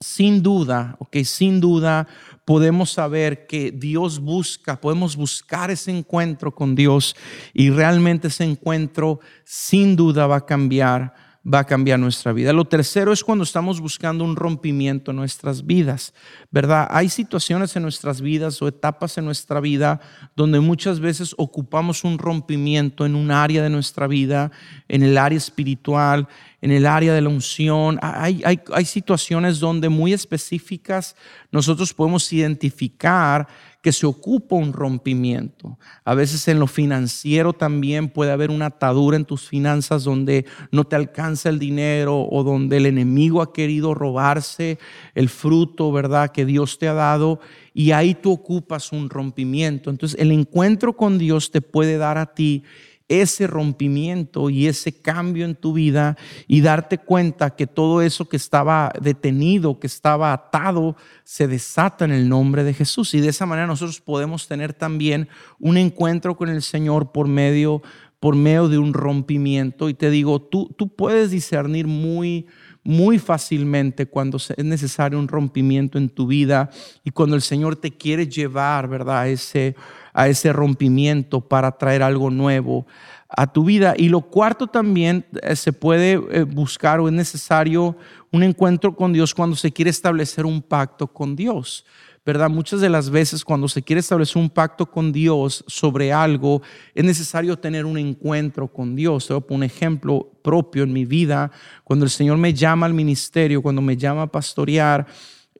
[0.00, 2.08] sin duda, ok, sin duda
[2.46, 7.14] podemos saber que Dios busca, podemos buscar ese encuentro con Dios
[7.52, 11.12] y realmente ese encuentro sin duda va a cambiar
[11.52, 12.52] va a cambiar nuestra vida.
[12.52, 16.12] Lo tercero es cuando estamos buscando un rompimiento en nuestras vidas,
[16.50, 16.86] ¿verdad?
[16.90, 20.00] Hay situaciones en nuestras vidas o etapas en nuestra vida
[20.36, 24.50] donde muchas veces ocupamos un rompimiento en un área de nuestra vida,
[24.88, 26.28] en el área espiritual,
[26.60, 27.98] en el área de la unción.
[28.02, 31.16] Hay, hay, hay situaciones donde muy específicas
[31.50, 33.48] nosotros podemos identificar
[33.88, 35.78] que se ocupa un rompimiento.
[36.04, 40.84] A veces en lo financiero también puede haber una atadura en tus finanzas donde no
[40.84, 44.78] te alcanza el dinero o donde el enemigo ha querido robarse
[45.14, 47.40] el fruto, ¿verdad?, que Dios te ha dado
[47.72, 49.88] y ahí tú ocupas un rompimiento.
[49.88, 52.64] Entonces el encuentro con Dios te puede dar a ti
[53.08, 56.16] ese rompimiento y ese cambio en tu vida
[56.46, 62.12] y darte cuenta que todo eso que estaba detenido, que estaba atado, se desata en
[62.12, 63.14] el nombre de Jesús.
[63.14, 67.82] Y de esa manera nosotros podemos tener también un encuentro con el Señor por medio,
[68.20, 69.88] por medio de un rompimiento.
[69.88, 72.46] Y te digo, tú, tú puedes discernir muy
[72.88, 76.70] muy fácilmente cuando es necesario un rompimiento en tu vida
[77.04, 79.18] y cuando el Señor te quiere llevar, ¿verdad?
[79.20, 79.76] A ese,
[80.18, 82.88] a ese rompimiento para traer algo nuevo
[83.28, 83.94] a tu vida.
[83.96, 87.96] Y lo cuarto también eh, se puede eh, buscar o es necesario
[88.32, 91.86] un encuentro con Dios cuando se quiere establecer un pacto con Dios.
[92.26, 92.50] ¿verdad?
[92.50, 96.62] Muchas de las veces cuando se quiere establecer un pacto con Dios sobre algo,
[96.96, 99.28] es necesario tener un encuentro con Dios.
[99.28, 101.52] Te voy a poner un ejemplo propio en mi vida.
[101.84, 105.06] Cuando el Señor me llama al ministerio, cuando me llama a pastorear,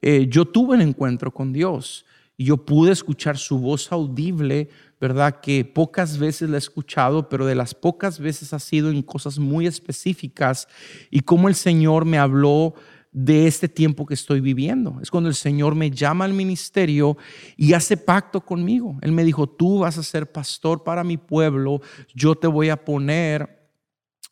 [0.01, 2.05] eh, yo tuve un encuentro con Dios
[2.39, 5.41] y yo pude escuchar su voz audible, ¿verdad?
[5.41, 9.39] Que pocas veces la he escuchado, pero de las pocas veces ha sido en cosas
[9.39, 10.69] muy específicas
[11.11, 12.75] y cómo el Señor me habló
[13.11, 14.99] de este tiempo que estoy viviendo.
[15.01, 17.17] Es cuando el Señor me llama al ministerio
[17.57, 18.97] y hace pacto conmigo.
[19.01, 21.81] Él me dijo, tú vas a ser pastor para mi pueblo,
[22.15, 23.59] yo te voy a poner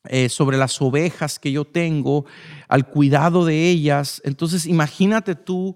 [0.05, 2.25] eh, sobre las ovejas que yo tengo,
[2.69, 4.21] al cuidado de ellas.
[4.23, 5.75] Entonces imagínate tú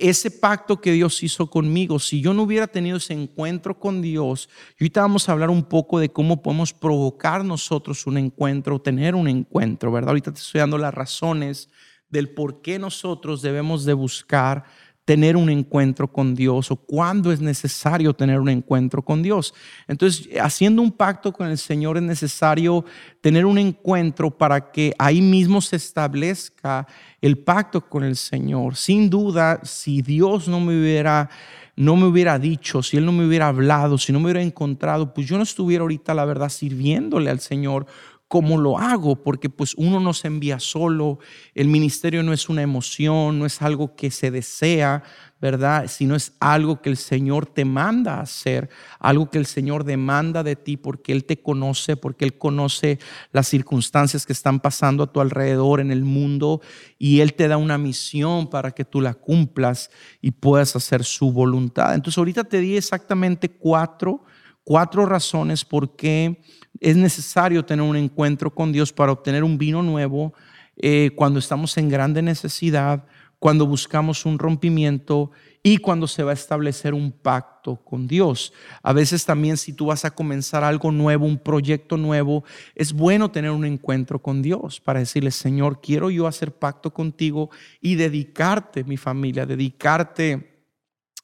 [0.00, 4.48] ese pacto que Dios hizo conmigo, si yo no hubiera tenido ese encuentro con Dios,
[4.78, 9.14] y ahorita vamos a hablar un poco de cómo podemos provocar nosotros un encuentro, tener
[9.14, 10.10] un encuentro, ¿verdad?
[10.10, 11.68] Ahorita te estoy dando las razones
[12.08, 14.64] del por qué nosotros debemos de buscar
[15.04, 19.52] tener un encuentro con Dios o cuándo es necesario tener un encuentro con Dios.
[19.88, 22.84] Entonces, haciendo un pacto con el Señor es necesario
[23.20, 26.86] tener un encuentro para que ahí mismo se establezca
[27.20, 28.76] el pacto con el Señor.
[28.76, 31.28] Sin duda, si Dios no me hubiera
[31.74, 35.14] no me hubiera dicho, si Él no me hubiera hablado, si no me hubiera encontrado,
[35.14, 37.86] pues yo no estuviera ahorita, la verdad, sirviéndole al Señor
[38.32, 41.18] cómo lo hago, porque pues uno no se envía solo,
[41.54, 45.02] el ministerio no es una emoción, no es algo que se desea,
[45.38, 45.86] ¿verdad?
[45.86, 50.42] Sino es algo que el Señor te manda a hacer, algo que el Señor demanda
[50.42, 52.98] de ti porque Él te conoce, porque Él conoce
[53.32, 56.62] las circunstancias que están pasando a tu alrededor en el mundo
[56.98, 59.90] y Él te da una misión para que tú la cumplas
[60.22, 61.94] y puedas hacer su voluntad.
[61.94, 64.24] Entonces ahorita te di exactamente cuatro,
[64.64, 66.40] cuatro razones por qué
[66.80, 70.32] es necesario tener un encuentro con Dios para obtener un vino nuevo
[70.76, 73.04] eh, cuando estamos en grande necesidad,
[73.38, 75.32] cuando buscamos un rompimiento
[75.64, 78.52] y cuando se va a establecer un pacto con Dios.
[78.82, 83.30] A veces también si tú vas a comenzar algo nuevo, un proyecto nuevo, es bueno
[83.30, 88.84] tener un encuentro con Dios para decirle, Señor, quiero yo hacer pacto contigo y dedicarte,
[88.84, 90.51] mi familia, dedicarte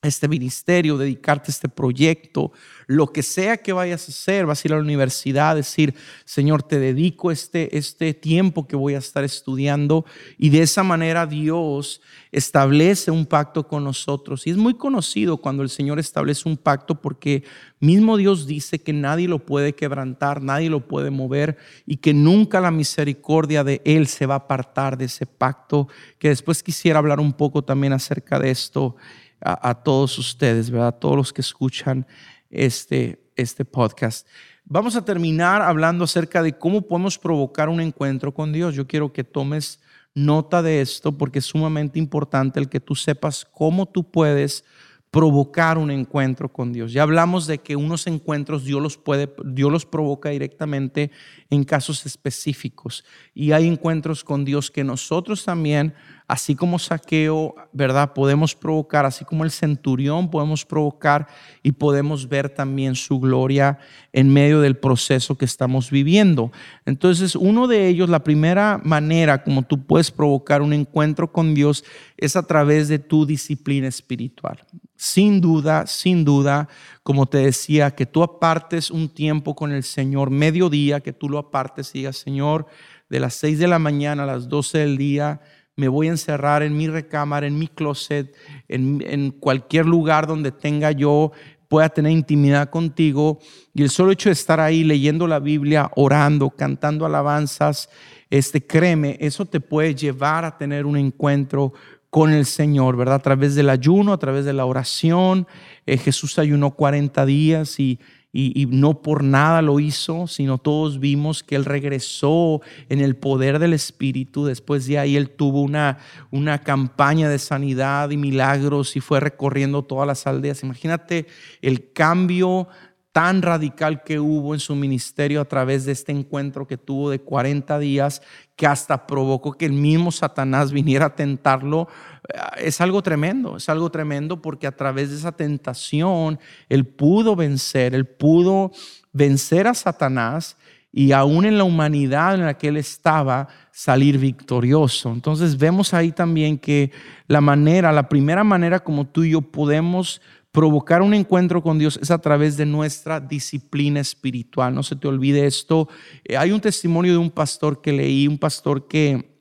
[0.03, 2.53] este ministerio, dedicarte a este proyecto,
[2.87, 5.93] lo que sea que vayas a hacer, vas a ir a la universidad, decir,
[6.25, 10.05] Señor, te dedico este, este tiempo que voy a estar estudiando
[10.39, 14.47] y de esa manera Dios establece un pacto con nosotros.
[14.47, 17.43] Y es muy conocido cuando el Señor establece un pacto porque
[17.81, 22.61] mismo Dios dice que nadie lo puede quebrantar, nadie lo puede mover y que nunca
[22.61, 25.89] la misericordia de Él se va a apartar de ese pacto,
[26.21, 28.97] que después quisiera hablar un poco también acerca de esto
[29.41, 30.89] a, todos ustedes, ¿verdad?
[30.89, 32.07] A todos los que escuchan
[32.51, 34.27] este, este podcast.
[34.65, 38.75] Vamos a terminar hablando acerca de cómo podemos provocar un encuentro con Dios.
[38.75, 39.81] Yo quiero que tomes
[40.15, 44.65] nota de esto porque es sumamente importante el que tú sepas cómo tú puedes
[45.11, 46.93] provocar un encuentro con Dios.
[46.93, 51.11] Ya hablamos de que unos encuentros Dios los puede, Dios los provoca directamente
[51.49, 53.05] en casos específicos.
[53.33, 55.95] Y hay encuentros con Dios que nosotros también
[56.29, 58.13] así como saqueo, ¿verdad?
[58.13, 61.27] Podemos provocar, así como el centurión podemos provocar
[61.63, 63.79] y podemos ver también su gloria
[64.13, 66.53] en medio del proceso que estamos viviendo.
[66.85, 71.83] Entonces, uno de ellos, la primera manera como tú puedes provocar un encuentro con Dios
[72.19, 74.63] es a través de tu disciplina espiritual.
[74.97, 76.69] Sin duda, sin duda,
[77.03, 81.39] como te decía, que tú apartes un tiempo con el Señor, mediodía, que tú lo
[81.39, 82.67] apartes y digas, Señor,
[83.09, 85.41] de las 6 de la mañana a las 12 del día,
[85.79, 88.35] me voy a encerrar en mi recámara, en mi closet,
[88.67, 91.31] en, cualquier lugar donde tenga yo
[91.69, 93.39] pueda tener intimidad contigo
[93.73, 97.89] y el solo hecho de estar ahí leyendo la Biblia, orando, cantando alabanzas,
[98.29, 101.73] este créeme, eso te puede llevar a tener un encuentro
[102.11, 103.17] con el Señor, ¿verdad?
[103.17, 105.47] A través del ayuno, a través de la oración.
[105.87, 111.43] Eh, Jesús ayunó 40 días y y, no por nada lo hizo, sino todos vimos
[111.43, 112.61] que Él regresó
[112.91, 114.45] en el poder del Espíritu.
[114.45, 115.99] Después de ahí Él tuvo una,
[116.31, 120.63] una campaña de sanidad y milagros y fue recorriendo todas las aldeas.
[120.63, 121.27] Imagínate
[121.63, 122.69] el cambio
[123.19, 127.19] tan radical que hubo en su ministerio a través de este encuentro que tuvo de
[127.19, 128.23] 40 días,
[128.55, 131.89] que hasta provocó que el mismo Satanás viniera a tentarlo,
[132.33, 137.35] eh, es algo tremendo, es algo tremendo porque a través de esa tentación él pudo
[137.35, 138.71] vencer, él pudo
[139.13, 140.57] vencer a Satanás
[140.93, 145.11] y aún en la humanidad en la que él estaba salir victorioso.
[145.11, 146.93] Entonces vemos ahí también que
[147.27, 150.21] la manera, la primera manera como tú y yo podemos
[150.53, 154.75] provocar un encuentro con Dios es a través de nuestra disciplina espiritual.
[154.75, 155.89] No se te olvide esto.
[156.25, 159.37] Eh, hay un testimonio de un pastor que leí, un pastor que,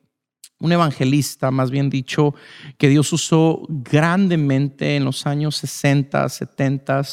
[0.59, 2.33] un evangelista, más bien dicho,
[2.77, 7.03] que Dios usó grandemente en los años 60, 70.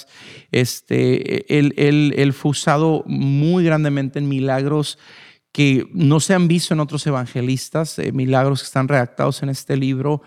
[0.51, 4.99] Este, él, él fue usado muy grandemente en milagros
[5.53, 9.77] que no se han visto en otros evangelistas, eh, milagros que están redactados en este
[9.77, 10.21] libro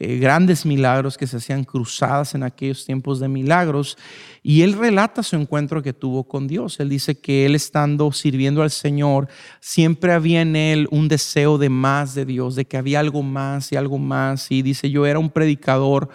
[0.00, 3.96] eh, grandes milagros, que se hacían cruzadas en aquellos tiempos de milagros.
[4.42, 6.80] Y él relata su encuentro que tuvo con Dios.
[6.80, 9.28] Él dice que él estando sirviendo al Señor,
[9.60, 13.72] siempre había en él un deseo de más de Dios, de que había algo más
[13.72, 14.50] y algo más.
[14.50, 16.08] Y dice, yo era un predicador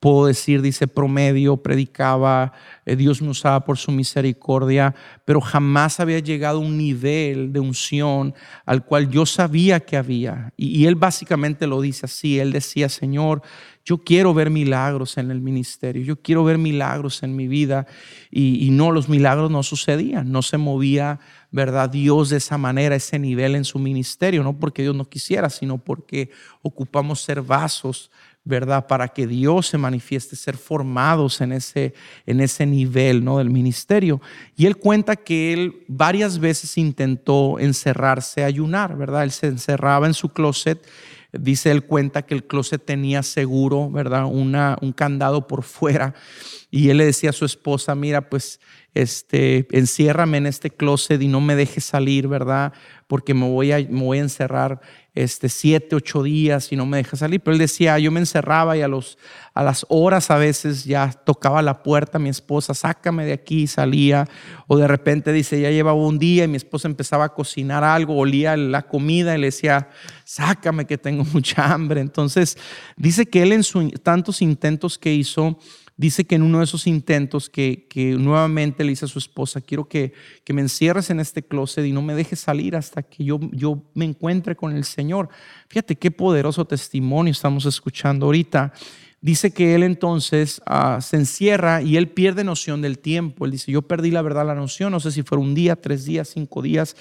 [0.00, 2.52] puedo decir, dice promedio, predicaba,
[2.84, 4.94] eh, Dios me usaba por su misericordia,
[5.24, 8.34] pero jamás había llegado a un nivel de unción
[8.66, 10.52] al cual yo sabía que había.
[10.56, 13.42] Y, él básicamente lo dice así, él decía, Señor,
[13.84, 17.86] yo quiero ver milagros en el ministerio, yo quiero ver milagros en mi vida.
[18.30, 21.20] Y, y no, los milagros no sucedían, no se movía,
[21.52, 21.88] ¿verdad?
[21.88, 25.78] Dios de esa manera, ese nivel en su ministerio, no porque Dios no quisiera, sino
[25.78, 26.30] porque
[26.62, 28.10] ocupamos ser vasos
[28.46, 28.86] ¿verdad?
[28.86, 31.94] Para que Dios se manifieste, ser formados en ese,
[32.26, 33.38] en ese nivel, ¿no?
[33.38, 34.22] Del ministerio.
[34.56, 39.24] Y él cuenta que él varias veces intentó encerrarse ayunar, ¿verdad?
[39.24, 40.86] Él se encerraba en su closet.
[41.32, 44.26] Dice él cuenta que el closet tenía seguro, ¿verdad?
[44.26, 46.14] Una, un candado por fuera.
[46.70, 48.60] Y él le decía a su esposa, mira, pues,
[48.94, 52.72] este, enciérrame en este closet y no me dejes salir, ¿verdad?
[53.08, 54.80] Porque me voy a, me voy a encerrar
[55.16, 57.40] este, siete, ocho días y no me deja salir.
[57.40, 59.16] Pero él decía, yo me encerraba y a, los,
[59.54, 64.28] a las horas a veces ya tocaba la puerta mi esposa, sácame de aquí, salía.
[64.66, 68.16] O de repente dice, ya llevaba un día y mi esposa empezaba a cocinar algo,
[68.16, 69.88] olía la comida y le decía,
[70.24, 72.02] sácame que tengo mucha hambre.
[72.02, 72.58] Entonces
[72.96, 75.58] dice que él en sus tantos intentos que hizo,
[75.96, 77.86] dice que en uno de esos intentos que,
[78.18, 80.12] nuevamente le dice a su esposa, quiero que,
[80.44, 83.82] que, me encierres en este closet y no me dejes salir hasta que yo, yo
[83.94, 85.28] me encuentre con el Señor.
[85.68, 88.72] Fíjate qué poderoso testimonio estamos escuchando ahorita.
[89.20, 93.46] Dice que él entonces ah, se encierra y él pierde noción del tiempo.
[93.46, 96.04] Él dice, yo perdí la verdad la noción, no sé si fue un día, tres
[96.04, 96.94] días, cinco días.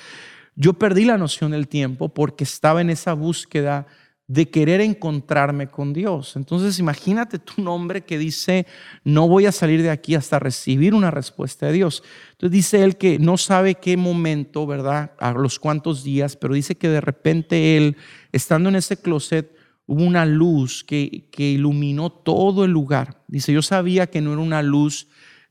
[0.55, 3.85] Yo perdí la noción del tiempo porque estaba en esa búsqueda
[4.27, 6.35] de querer encontrarme con Dios.
[6.35, 8.65] Entonces imagínate tu nombre que dice,
[9.03, 12.03] no voy a salir de aquí hasta recibir una respuesta de Dios.
[12.31, 15.11] Entonces dice él que no sabe qué momento, ¿verdad?
[15.19, 17.97] A los cuantos días, pero dice que de repente él,
[18.31, 19.55] estando en ese closet,
[19.85, 23.21] hubo una luz que, que iluminó todo el lugar.
[23.27, 25.07] Dice, yo sabía que no era una luz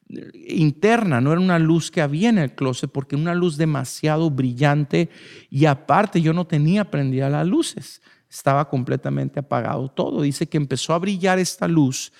[0.08, 3.56] eh, interna, no era una luz que había en el closet, porque era una luz
[3.56, 5.10] demasiado brillante
[5.48, 8.02] y aparte yo no tenía prendida las luces
[8.34, 10.22] estaba completamente apagado todo.
[10.22, 12.12] Dice que empezó a brillar esta luz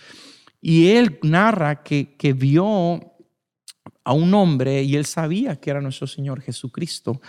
[0.60, 3.00] y él narra que, que vio
[4.04, 7.20] a un hombre y él sabía que era nuestro Señor Jesucristo.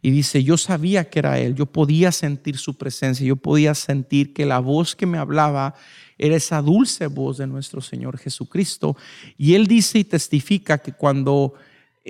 [0.00, 4.32] Y dice, yo sabía que era Él, yo podía sentir su presencia, yo podía sentir
[4.32, 5.74] que la voz que me hablaba
[6.18, 8.96] era esa dulce voz de nuestro Señor Jesucristo.
[9.36, 11.54] Y Él dice y testifica que cuando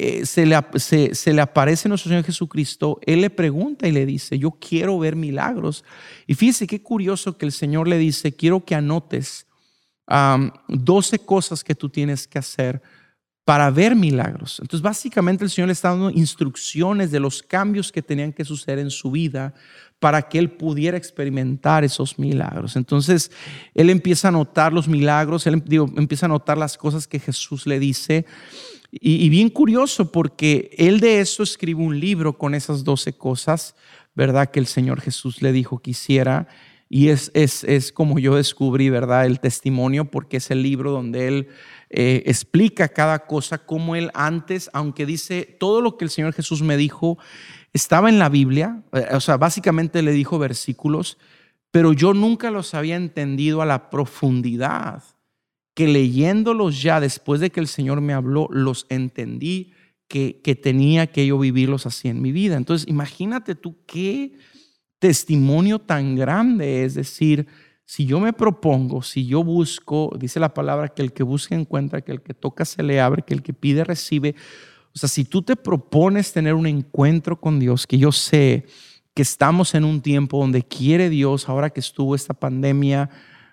[0.01, 4.39] eh, se, le, se, le aparece nuestro Señor Jesucristo, Él le pregunta y le dice,
[4.39, 5.85] yo quiero ver milagros.
[6.29, 9.49] Y fíjese qué curioso que el Señor le dice, quiero que anotes
[10.69, 12.81] 12 cosas que tú tienes que hacer
[13.45, 14.61] para ver milagros.
[14.61, 18.79] Entonces, básicamente el Señor le está dando instrucciones de los cambios que tenían que suceder
[18.79, 19.53] en su vida
[19.99, 22.77] para que él pudiera experimentar esos milagros.
[22.77, 23.33] Entonces,
[23.75, 25.61] él empieza a notar los milagros, él
[25.97, 28.27] empieza a notar las cosas que Jesús le dice.
[28.91, 33.75] Y, bien curioso porque él de eso escribe un libro con esas doce cosas,
[34.15, 34.51] ¿verdad?
[34.51, 36.49] Que el Señor Jesús le dijo que hiciera.
[36.89, 39.27] Y es, es, es como yo descubrí, ¿verdad?
[39.27, 41.49] El testimonio, porque es el libro donde él
[41.91, 46.63] eh, explica cada cosa, como él antes, aunque dice todo lo que el Señor Jesús
[46.63, 47.19] me dijo,
[47.75, 51.19] estaba en la Biblia, eh, o sea, básicamente le dijo versículos,
[51.71, 55.03] pero yo nunca los había entendido a la profundidad
[55.79, 59.71] que leyéndolos ya después de que el Señor me habló, los entendí
[60.09, 62.57] que, que tenía que yo vivirlos así en mi vida.
[62.57, 64.33] Entonces, imagínate tú qué
[64.99, 67.47] testimonio tan grande es decir,
[67.85, 72.01] si yo me propongo, si yo busco, dice la palabra que el que busca encuentra,
[72.01, 74.35] que el que toca se le abre, que el que pide recibe.
[74.93, 78.67] O sea, si tú te propones tener un encuentro con Dios, que yo sé
[79.15, 83.11] que estamos en un tiempo donde quiere Dios, ahora que estuvo esta pandemia,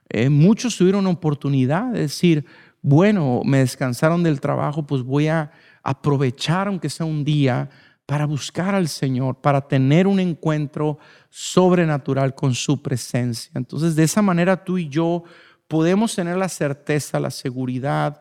[0.10, 2.46] eh, muchos tuvieron oportunidad de decir,
[2.82, 5.52] bueno, me descansaron del trabajo, pues voy a
[5.84, 7.70] aprovechar, aunque sea un día,
[8.06, 11.00] para buscar al Señor, para tener un encuentro
[11.30, 13.52] sobrenatural con su presencia.
[13.56, 15.24] Entonces, de esa manera tú y yo
[15.68, 18.20] podemos tener la certeza, la seguridad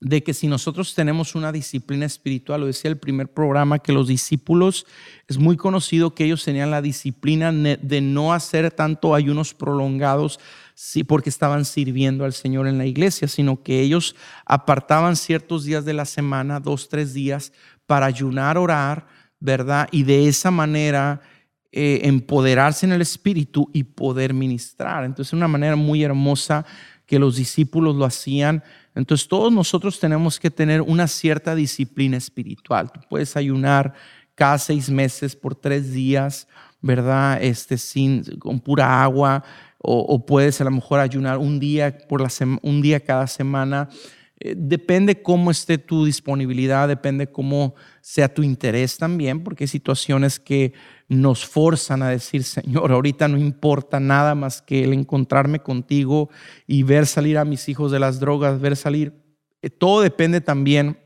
[0.00, 4.06] de que si nosotros tenemos una disciplina espiritual, lo decía el primer programa, que los
[4.06, 4.86] discípulos,
[5.28, 10.38] es muy conocido que ellos tenían la disciplina de no hacer tanto ayunos prolongados,
[10.74, 15.84] sí, porque estaban sirviendo al Señor en la iglesia, sino que ellos apartaban ciertos días
[15.84, 17.52] de la semana, dos, tres días,
[17.86, 19.06] para ayunar, orar,
[19.40, 19.88] ¿verdad?
[19.92, 21.20] Y de esa manera
[21.70, 25.04] eh, empoderarse en el Espíritu y poder ministrar.
[25.04, 26.64] Entonces, una manera muy hermosa
[27.06, 28.62] que los discípulos lo hacían.
[28.94, 32.92] Entonces, todos nosotros tenemos que tener una cierta disciplina espiritual.
[32.92, 33.94] Tú puedes ayunar
[34.34, 36.48] cada seis meses por tres días,
[36.80, 37.42] ¿verdad?
[37.42, 39.44] Este, sin, con pura agua,
[39.84, 42.28] o, puedes a lo mejor ayunar un día, por la
[42.62, 43.88] un día cada semana.
[44.40, 50.40] Eh, depende cómo esté tu disponibilidad, depende cómo sea tu interés también, porque hay situaciones
[50.40, 50.72] que
[51.08, 56.30] nos forzan a decir, Señor, ahorita no importa nada más que el encontrarme contigo
[56.66, 59.12] y ver salir a mis hijos de las drogas, ver salir.
[59.62, 60.98] Eh, todo depende también,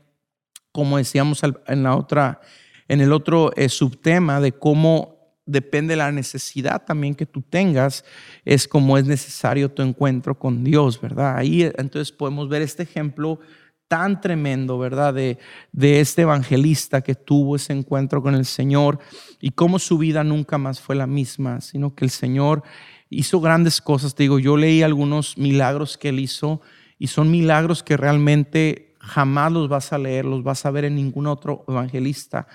[0.71, 2.41] como decíamos en la otra
[2.89, 5.18] en el otro eh, subtema de cómo
[5.49, 8.05] depende la necesidad también que tú tengas,
[8.45, 11.37] es como es necesario tu encuentro con Dios, ¿verdad?
[11.37, 13.39] Ahí entonces podemos ver este ejemplo
[13.87, 15.13] tan tremendo, ¿verdad?
[15.13, 15.39] De,
[15.71, 18.99] de este evangelista que tuvo ese encuentro con el Señor
[19.41, 22.63] y cómo su vida nunca más fue la misma, sino que el Señor
[23.09, 24.13] hizo grandes cosas.
[24.13, 26.61] Te digo, yo leí algunos milagros que él hizo
[26.99, 30.95] y son milagros que realmente jamás los vas a leer, los vas a ver en
[30.95, 32.47] ningún otro evangelista.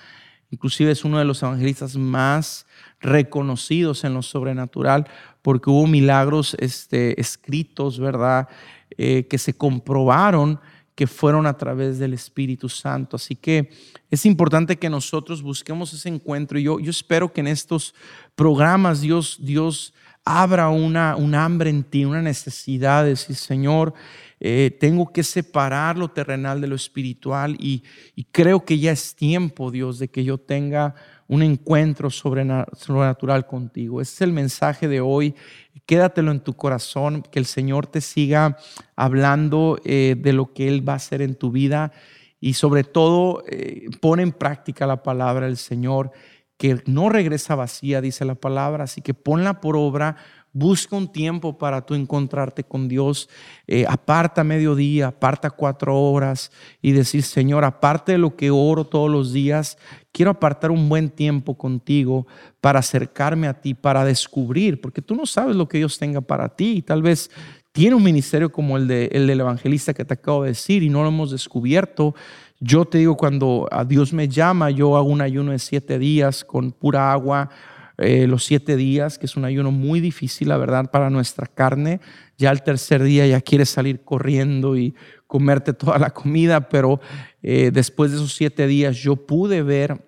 [0.51, 2.65] Inclusive es uno de los evangelistas más
[2.99, 5.07] reconocidos en lo sobrenatural
[5.41, 8.47] porque hubo milagros este, escritos, ¿verdad?
[8.97, 10.59] Eh, que se comprobaron
[10.95, 13.17] que fueron a través del Espíritu Santo.
[13.17, 13.69] Así que
[14.09, 16.57] es importante que nosotros busquemos ese encuentro.
[16.57, 17.93] Yo, yo espero que en estos
[18.35, 19.93] programas Dios, Dios
[20.23, 23.93] abra una, un hambre en ti, una necesidad de decir, Señor,
[24.39, 27.83] eh, tengo que separar lo terrenal de lo espiritual y,
[28.31, 30.95] creo que ya es tiempo, Dios, de que yo tenga
[31.27, 34.01] un encuentro sobrenatural contigo.
[34.01, 35.35] Ese es el mensaje de hoy.
[35.85, 38.57] Quédatelo en tu corazón, que el Señor te siga
[38.95, 41.91] hablando eh, de lo que Él va a hacer en tu vida
[42.39, 46.11] y sobre todo eh, pone en práctica la palabra del Señor,
[46.57, 50.15] que no regresa vacía, dice la palabra, así que ponla por obra
[50.57, 53.27] Busca un tiempo para tú encontrarte con Dios.
[53.67, 56.49] Eh, aparta mediodía, aparta cuatro horas
[56.81, 59.77] y decir, Señor, aparte de lo que oro todos los días,
[60.13, 62.25] quiero apartar un buen tiempo contigo
[62.61, 66.47] para acercarme a ti, para descubrir, porque tú no sabes lo que Dios tenga para
[66.47, 66.75] ti.
[66.77, 67.29] Y tal vez
[67.73, 70.89] tiene un ministerio como el, de, el del evangelista que te acabo de decir y
[70.89, 72.15] no lo hemos descubierto.
[72.61, 76.45] Yo te digo, cuando a Dios me llama, yo hago un ayuno de siete días
[76.45, 77.49] con pura agua
[77.97, 82.01] eh, los siete días, que es un ayuno muy difícil, la verdad, para nuestra carne.
[82.37, 84.95] Ya el tercer día ya quieres salir corriendo y
[85.27, 86.99] comerte toda la comida, pero
[87.41, 90.03] eh, después de esos siete días yo pude ver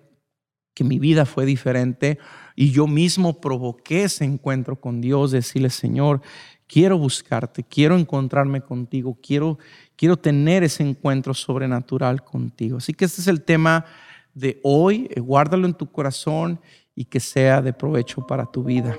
[0.74, 2.18] que mi vida fue diferente
[2.54, 6.20] y yo mismo provoqué ese encuentro con Dios, decirle, Señor,
[6.68, 9.58] quiero buscarte, quiero encontrarme contigo, quiero,
[9.96, 12.76] quiero tener ese encuentro sobrenatural contigo.
[12.76, 13.86] Así que este es el tema
[14.34, 16.60] de hoy, eh, guárdalo en tu corazón
[16.98, 18.96] y que sea de provecho para tu vida.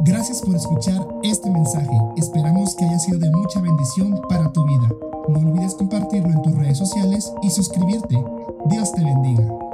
[0.00, 1.96] Gracias por escuchar este mensaje.
[2.16, 4.88] Esperamos que haya sido de mucha bendición para tu vida.
[5.28, 8.20] No olvides compartirlo en tus redes sociales y suscribirte.
[8.66, 9.67] Dios te bendiga.